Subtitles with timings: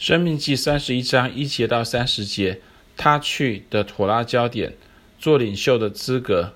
[0.00, 2.58] 生命记三十一章一节到三十节，
[2.96, 4.72] 他去的妥拉焦点，
[5.18, 6.54] 做领袖的资格。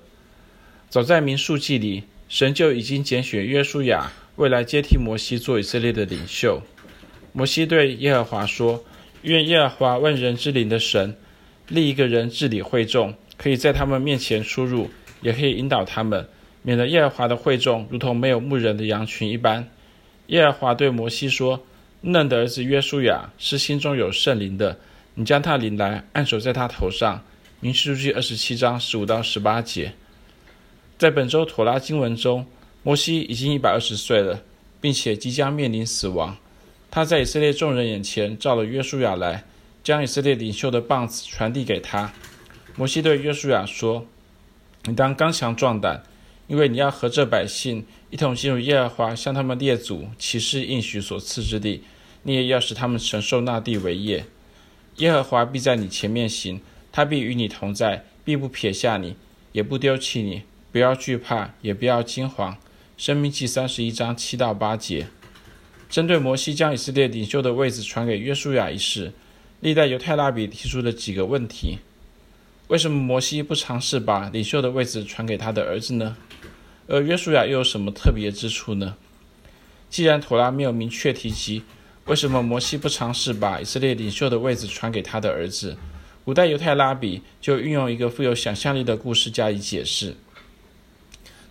[0.89, 6.63] 早在民数记里，神就已经拣选约书亚，未来接替摩西做以色列的领袖。
[7.33, 8.83] 摩西对耶和华说
[9.21, 11.15] ：“愿耶和华万人之灵的神，
[11.67, 14.89] 立一个人治理会众，可以在他们面前出入，
[15.21, 16.27] 也可以引导他们，
[16.63, 19.69] 免得耶和华的会众如同没有牧人的羊群一般。”
[20.29, 21.63] 耶和华对摩西说。
[22.07, 24.77] 嫩的儿子约书亚是心中有圣灵的，
[25.15, 27.23] 你将他领来，按手在他头上。
[27.61, 29.93] 民数记二十七章十五到十八节。
[30.99, 32.45] 在本周妥拉经文中，
[32.83, 34.43] 摩西已经一百二十岁了，
[34.79, 36.37] 并且即将面临死亡。
[36.91, 39.43] 他在以色列众人眼前召了约书亚来，
[39.83, 42.13] 将以色列领袖的棒子传递给他。
[42.75, 44.05] 摩西对约书亚说
[44.85, 46.03] ：“你当刚强壮胆，
[46.45, 51.83] 因为你要和这百姓一同进入耶和华向他们列祖起誓应许所赐之地。”
[52.27, 54.25] 你也要使他们承受那地为业。
[54.97, 56.59] 耶和华必在你前面行，
[56.91, 59.15] 他必与你同在，必不撇下你，
[59.51, 60.41] 也不丢弃你。
[60.71, 62.55] 不要惧怕，也不要惊惶。
[62.97, 65.07] 申命记三十一章七到八节，
[65.87, 69.13] 针对摩西将以色列领袖的位置传给约书亚一事，
[69.59, 71.77] 历代犹太拉比提出了几个问题：
[72.69, 76.17] 为什么摩西不尝试把领袖的位置传给他的儿子呢？
[76.87, 78.97] 而约书亚又有什么特别之处呢？
[79.91, 81.61] 既然妥拉没有明确提及。
[82.05, 85.75] 为什么摩西不尝试把以色列领袖的位置传给他的儿子？
[86.23, 90.15] 古代犹太拉比就运用一个富有想象力的故事加以解释。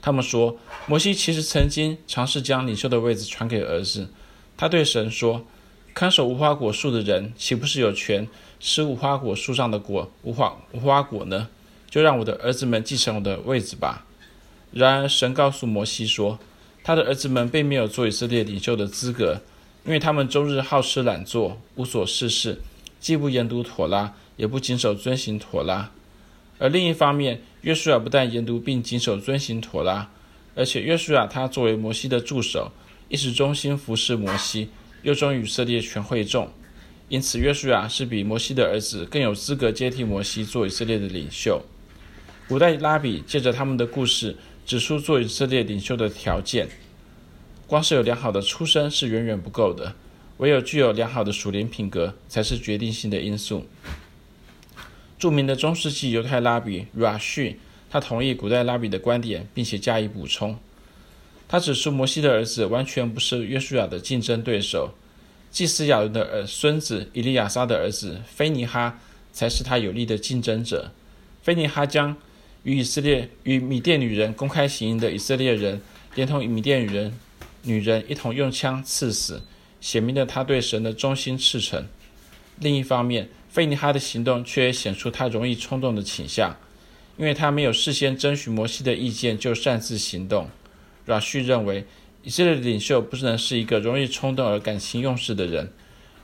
[0.01, 4.09] 他们说，摩西其实曾经尝试将领袖的位置传给儿子。
[4.57, 5.45] 他对神说
[5.93, 8.29] ：“看守无花果树的人，岂不是有权
[8.61, 11.49] 吃无花果树上的果无花无花果呢？
[11.91, 14.07] 就让我的儿子们继承我的位置吧。”
[14.71, 16.39] 然而，神告诉摩西说，
[16.85, 19.41] 他的儿子们并没有做以色列领袖的资格。
[19.85, 22.59] 因为他们终日好吃懒做，无所事事，
[22.99, 25.91] 既不研读妥拉，也不谨守遵行妥拉。
[26.59, 30.11] 而另一方面，约书亚不但研读并谨守遵行妥拉，
[30.55, 32.73] 而且约书亚他作为摩西的助手，
[33.11, 34.71] 一直忠心服侍摩西，
[35.03, 36.51] 又忠于以色列全会众。
[37.11, 41.61] 因此，约书亚是比摩西的儿子更有资格接替摩西做以色列的领袖。
[42.49, 46.69] 古代拉比借着他们的故事，指出做以色列领袖的条件。
[47.67, 49.95] 光是有良好的出身是远远不够的，
[50.37, 53.65] 唯有具有良好的属灵品格才是决定性的因素。
[55.19, 57.57] 著名的中世纪犹太拉比 Rashi，
[57.89, 60.59] 他同意古代拉比的观点，并且加以补充。
[61.49, 64.93] 他指出，摩西的儿子完全不是约书亚的竞争对手，
[65.51, 68.99] 祭司亚伦的儿孙子以利亚撒的儿子菲尼哈
[69.33, 70.93] 才是他有力的竞争者。
[71.43, 72.17] 菲尼哈将
[72.65, 75.81] 与以色列与米甸女人公开行淫的以色列人，
[76.15, 77.19] 连同米甸女人。
[77.65, 79.43] 女人一同用枪刺死，
[79.81, 81.87] 显明了他对神的忠心赤诚。
[82.61, 86.57] 另一方面，费尼哈的行动却也显出他容易冲动的倾向，
[87.17, 90.49] 因为他没有事先征询摩西的意见就擅自行动。
[91.07, 91.87] 阮旭认为，
[92.23, 95.73] 以色列的领袖不能是一个容易冲动而感情用事的人。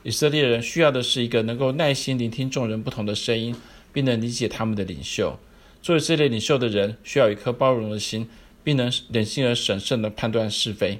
[0.03, 3.55] 以色列人需要的是一个能够耐心聆听众人不同的声音，
[3.91, 5.39] 并能理解他们的领袖。
[5.81, 8.29] 做以色列领袖的人需要一颗包容的心，
[8.63, 10.99] 并能冷静而审慎地判断是非。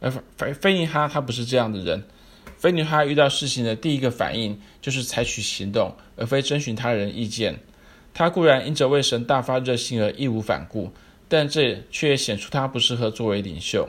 [0.00, 2.04] 而菲菲尼哈他不是这样的人，
[2.58, 7.60] 菲尼哈遇到事情的第一个反应就是采取行动，而非征询他人意见。
[8.14, 10.92] 他固然因着为神大发热心而义无反顾，
[11.28, 13.88] 但这却显出他不适合作为领袖。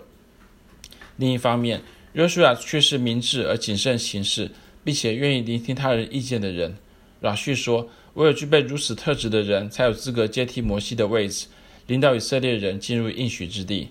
[1.16, 1.81] 另一方面，
[2.13, 4.51] 约书亚却是明智而谨慎行事，
[4.84, 6.75] 并且愿意聆听他人意见的人。
[7.22, 11.47] 拉叙说：“唯有具备如此特质的人，才有资格接替摩西的位置，
[11.88, 13.90] 领导以色列人进入应许之地。”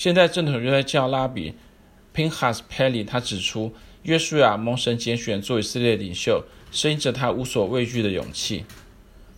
[0.00, 1.52] 现在正统犹太教拉比
[2.14, 3.74] Pinhas Pelly 他指出，
[4.04, 8.64] 约书亚蒙神拣选做以色列领袖，是因着他无所畏惧的勇气。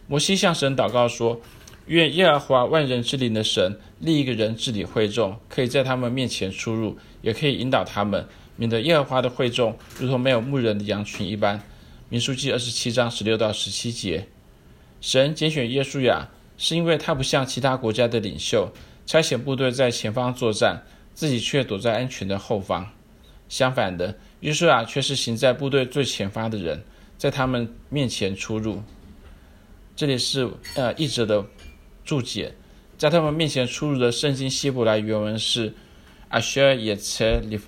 [0.06, 1.40] 摩西向神祷告说
[1.86, 11.60] ：“愿耶和华万人之灵的神立一个人治理会众，可以在他们面前出入，也可以引导他们，免得耶和华的会众如同没有牧人的羊群一般。”
[12.08, 14.28] 民数记二十七章十六到十七节。
[15.00, 18.72] 神拣选约书亚，是因为他不像其他国家的领袖。
[19.12, 20.82] 差遣部队在前方作战，
[21.12, 22.90] 自己却躲在安全的后方。
[23.46, 26.82] 相反的，约书亚却是行在部队最前方的人，
[27.18, 28.82] 在他们面前出入。
[29.94, 31.44] 这里是呃译者的
[32.02, 32.54] 注解，
[32.96, 35.74] 在他们面前出入的圣经希伯来原文是
[36.30, 37.60] Asher Yetze Lif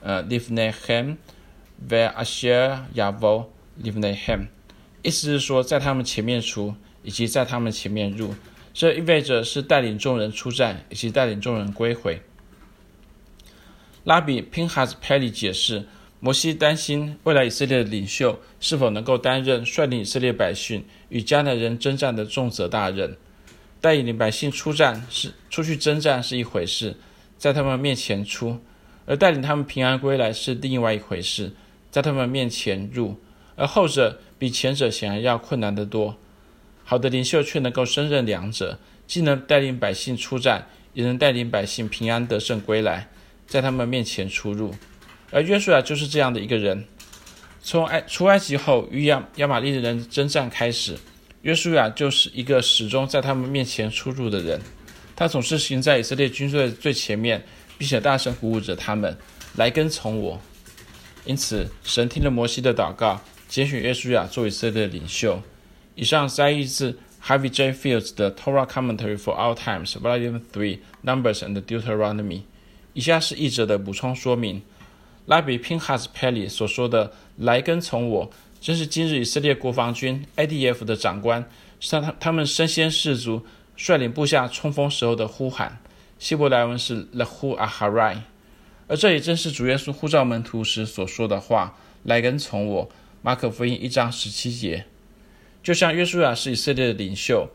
[0.00, 1.16] 呃 Lifnehem
[1.88, 3.46] Ve Asher Yavo
[3.82, 4.46] Lifnehem，
[5.02, 8.32] 意思是说在他们前面出，以及在他们前面入。
[8.72, 12.22] 这意味着是带领众人出战，以及带领众人归回。
[14.04, 15.86] 拉比 Pinchas Pelly 解释，
[16.20, 23.16] 摩西担心未来以色列的领袖是否能够担任率领以色列百姓与迦南人征战的重责大任。
[23.80, 26.96] 带领百姓出战是出去征战是一回事，
[27.38, 28.60] 在他们面前出；
[29.06, 31.52] 而带领他们平安归来是另外一回事，
[31.90, 33.18] 在他们面前入。
[33.56, 36.16] 而后者比前者显然要困难得多。
[36.90, 43.08] 好的领袖却能够胜任两者，既能带领百姓出战，也能带领百姓平安得胜归来，
[43.46, 44.74] 在他们面前出入。
[45.30, 46.84] 而约书亚就是这样的一个人。
[47.62, 50.98] 从埃出埃及后与亚亚玛力人征战开始，
[51.42, 54.60] 约书亚就是一个始终在他们面前出入的人。
[55.14, 57.44] 他总是行在以色列军队最前面，
[57.78, 59.16] 并且大声鼓舞着他们
[59.54, 60.40] 来跟从我。
[61.24, 65.40] 因此，神听了摩西的祷告，拣选约书亚做以色列的领袖。
[66.00, 67.74] 以上摘译自 Harvey J.
[67.74, 72.40] Fields 的《Torah Commentary for All Times》Volume Three Numbers and Deuteronomy。
[72.94, 74.62] 以下是译者的补充说明。
[75.26, 78.30] 拉比 Pinchas Pelly 所说的“来跟从我”，
[78.62, 81.44] 正是今日以色列国防军 IDF 的长官
[81.80, 83.44] 向他他们身先士卒、
[83.76, 85.80] 率领部下冲锋时候的呼喊。
[86.18, 88.20] 希伯来文是 Lehu Aharai
[88.88, 94.86] 而这也正是主耶稣呼召门徒时所说的话：“来跟从我。”马可福音一章十七节。
[95.62, 97.48] 就像约书亚是以色列的领袖，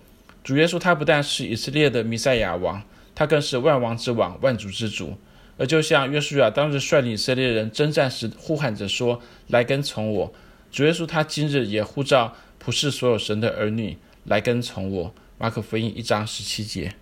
[0.43, 2.81] 主耶稣他不但是以色列的弥赛亚王，
[3.15, 5.15] 他更是万王之王、万主之主。
[5.57, 10.33] 而就像约书亚当日率领以色列人征战时呼喊着说：“来跟从我。”
[10.69, 15.15] 主耶稣他今日也呼召普世所有神的儿女来跟从我。
[15.37, 16.93] 马可福音一章十七节。